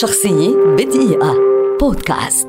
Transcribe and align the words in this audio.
شخصية 0.00 0.56
بدقيقة. 0.78 1.34
بودكاست. 1.80 2.48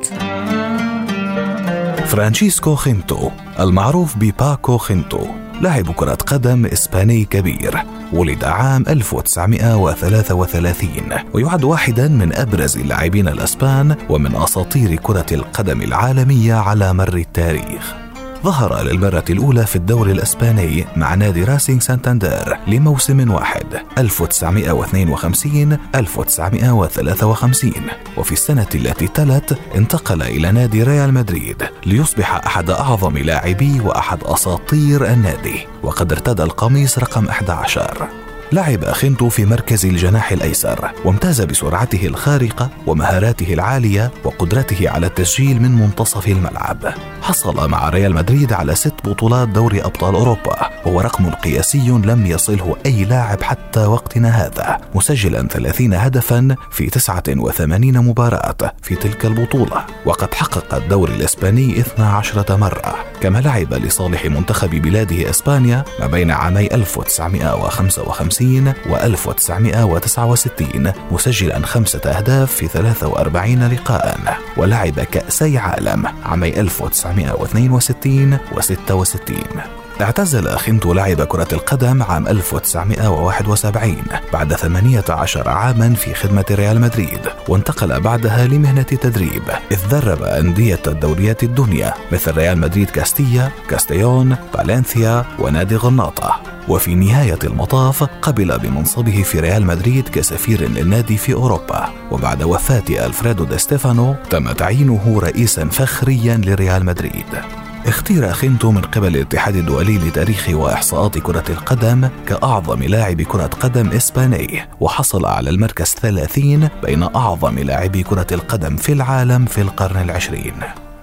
فرانشيسكو 2.06 2.76
خينتو 2.76 3.30
المعروف 3.60 4.18
بباكو 4.18 4.78
خينتو 4.78 5.28
لاعب 5.62 5.92
كرة 5.92 6.14
قدم 6.14 6.66
إسباني 6.66 7.26
كبير 7.26 7.84
ولد 8.14 8.44
عام 8.44 8.84
1933 8.88 10.90
ويعد 11.34 11.64
واحدا 11.64 12.08
من 12.08 12.34
أبرز 12.34 12.78
اللاعبين 12.78 13.28
الأسبان 13.28 13.96
ومن 14.10 14.36
أساطير 14.36 14.96
كرة 14.96 15.26
القدم 15.32 15.82
العالمية 15.82 16.54
على 16.54 16.94
مر 16.94 17.18
التاريخ. 17.18 18.03
ظهر 18.44 18.84
للمرة 18.84 19.24
الأولى 19.30 19.66
في 19.66 19.76
الدوري 19.76 20.12
الإسباني 20.12 20.86
مع 20.96 21.16
نادي 21.16 21.44
راسينغ 21.44 21.80
سانتاندير 21.80 22.58
لموسم 22.68 23.32
واحد 23.32 23.66
1952 23.98 25.78
1953 25.96 27.72
وفي 28.18 28.32
السنة 28.32 28.68
التي 28.76 29.08
تلت 29.08 29.60
انتقل 29.76 30.22
إلى 30.22 30.52
نادي 30.52 30.84
ريال 30.84 31.14
مدريد 31.14 31.64
ليصبح 31.86 32.36
أحد 32.36 32.70
أعظم 32.70 33.18
لاعبي 33.18 33.80
وأحد 33.80 34.24
أساطير 34.24 35.06
النادي 35.06 35.68
وقد 35.84 36.12
ارتدى 36.12 36.44
القميص 36.44 37.00
رقم 37.00 37.28
11 37.28 38.08
لعب 38.52 38.86
خنتو 38.86 39.30
في 39.30 39.46
مركز 39.46 39.86
الجناح 39.86 40.32
الأيسر 40.32 40.92
وامتاز 41.06 41.42
بسرعته 41.42 42.08
الخارقة 42.08 42.70
ومهاراته 42.88 43.54
العالية 43.54 44.12
وقدرته 44.24 44.90
على 44.90 45.08
التسجيل 45.08 45.62
من 45.62 45.72
منتصف 45.72 46.28
الملعب. 46.28 46.94
حصل 47.22 47.70
مع 47.70 47.90
ريال 47.90 48.14
مدريد 48.14 48.54
على 48.54 48.76
ست 48.76 48.94
بطولات 49.04 49.48
دوري 49.48 49.82
أبطال 49.82 50.16
أوروبا 50.16 50.70
وهو 50.86 51.02
رقم 51.02 51.30
قياسي 51.30 51.90
لم 51.90 52.26
يصله 52.26 52.76
أي 52.86 53.06
لاعب 53.06 53.42
حتى 53.42 53.86
وقتنا 53.86 54.30
هذا. 54.30 54.78
مسجلا 54.96 55.48
30 55.48 55.94
هدفا 55.94 56.56
في 56.72 56.90
89 56.90 57.98
مباراة 57.98 58.74
في 58.82 58.96
تلك 58.96 59.26
البطولة. 59.26 59.86
وقد 60.06 60.34
حقق 60.34 60.76
الدوري 60.76 61.14
الإسباني 61.14 61.80
12 61.80 62.58
مرة. 62.58 62.96
كما 63.22 63.40
لعب 63.40 63.74
لصالح 63.74 64.26
منتخب 64.26 64.70
بلاده 64.70 65.30
إسبانيا 65.30 65.84
ما 66.00 66.08
بين 66.08 66.32
عامي 66.32 66.68
1955 66.74 68.54
1960 68.68 68.74
و 68.92 68.98
1969 68.98 70.94
مسجلا 71.12 71.66
خمسة 71.66 72.00
أهداف 72.00 72.52
في 72.54 72.68
43 72.68 73.68
لقاء 73.68 74.38
ولعب 74.58 75.00
كأسي 75.00 75.58
عالم 75.58 76.06
عامي 76.26 76.60
1962 76.60 78.38
و 78.56 78.62
66 78.62 79.83
اعتزل 80.02 80.50
خنتو 80.50 80.94
لعب 80.94 81.22
كرة 81.22 81.48
القدم 81.54 82.04
عام 82.04 82.28
1971 82.28 83.96
بعد 84.34 84.54
18 84.54 85.50
عاما 85.50 85.94
في 85.94 86.14
خدمة 86.14 86.46
ريال 86.52 86.82
مدريد 86.82 87.20
وانتقل 87.48 88.00
بعدها 88.00 88.48
لمهنة 88.48 88.82
تدريب 88.82 89.44
إذ 89.72 89.88
درب 89.92 90.24
أندية 90.24 90.80
الدوريات 90.88 91.44
الدنيا 91.44 91.94
مثل 92.12 92.32
ريال 92.32 92.58
مدريد 92.58 92.90
كاستيا، 92.90 93.52
كاستيون، 93.70 94.36
فالنسيا 94.54 95.26
ونادي 95.40 95.76
غرناطة. 95.76 96.42
وفي 96.68 96.96
نهاية 96.96 97.40
المطاف 97.44 98.04
قبل 98.04 98.60
بمنصبه 98.60 99.24
في 99.24 99.40
ريال 99.40 99.66
مدريد 99.66 100.10
كسفير 100.10 100.70
للنادي 100.70 101.18
في 101.18 101.34
أوروبا. 101.34 101.90
وبعد 102.12 102.44
وفاة 102.44 103.06
ألفريدو 103.06 103.44
دي 103.44 103.58
ستيفانو 103.58 104.16
تم 104.30 104.52
تعيينه 104.52 105.20
رئيسا 105.24 105.66
فخريا 105.66 106.38
لريال 106.38 106.86
مدريد. 106.86 107.63
اختير 107.88 108.32
خينتو 108.32 108.72
من 108.72 108.82
قبل 108.82 109.08
الاتحاد 109.08 109.56
الدولي 109.56 109.98
لتاريخ 109.98 110.50
وإحصاءات 110.50 111.18
كرة 111.18 111.44
القدم 111.50 112.10
كأعظم 112.28 112.84
لاعب 112.84 113.22
كرة 113.22 113.50
قدم 113.60 113.90
إسباني 113.90 114.62
وحصل 114.80 115.26
على 115.26 115.50
المركز 115.50 115.86
30 115.86 116.70
بين 116.84 117.04
أعظم 117.04 117.60
لاعبي 117.60 118.04
كرة 118.04 118.28
القدم 118.32 118.76
في 118.76 118.94
العالم 118.94 119.46
في 119.46 119.62
القرن 119.62 120.02
العشرين. 120.02 120.54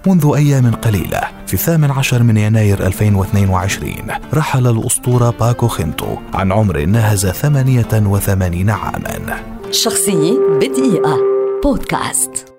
منذ 0.06 0.32
أيام 0.36 0.74
قليلة 0.74 1.20
في 1.46 1.54
الثامن 1.54 1.90
عشر 1.90 2.22
من 2.22 2.36
يناير 2.36 2.86
2022 2.86 3.92
رحل 4.34 4.66
الأسطورة 4.66 5.34
باكو 5.40 5.68
خينتو 5.68 6.16
عن 6.34 6.52
عمر 6.52 6.84
ناهز 6.84 7.26
88 7.26 8.70
عاما. 8.70 9.42
شخصية 9.70 10.38
بدقيقة. 10.60 11.18
بودكاست. 11.64 12.49